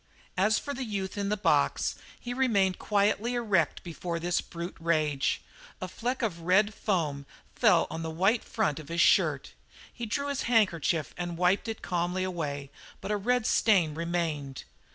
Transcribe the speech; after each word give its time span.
As 0.35 0.57
for 0.57 0.73
the 0.73 0.83
youth 0.83 1.15
in 1.15 1.29
the 1.29 1.37
box, 1.37 1.93
he 2.19 2.33
remained 2.33 2.79
quietly 2.79 3.35
erect 3.35 3.83
before 3.83 4.19
this 4.19 4.41
brute 4.41 4.75
rage. 4.79 5.43
A 5.79 5.87
fleck 5.87 6.23
of 6.23 6.39
red 6.39 6.73
foam 6.73 7.27
fell 7.55 7.85
on 7.91 8.01
the 8.01 8.09
white 8.09 8.43
front 8.43 8.79
of 8.79 8.89
his 8.89 8.99
shirt. 8.99 9.53
He 9.93 10.07
drew 10.07 10.29
his 10.29 10.41
handkerchief 10.49 11.13
and 11.17 11.37
wiped 11.37 11.67
it 11.67 11.83
calmly 11.83 12.23
away, 12.23 12.71
but 12.99 13.11
a 13.11 13.15
red 13.15 13.45
stain 13.45 13.93
remained. 13.93 14.63